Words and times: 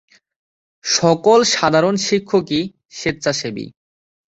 সকল 0.85 1.39
সাধারণ 1.53 1.95
শিক্ষকই 2.07 2.61
স্বেচ্ছাসেবী। 2.91 3.65